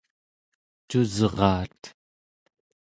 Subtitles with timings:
[0.89, 1.81] cusraat